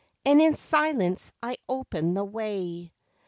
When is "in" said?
0.41-0.55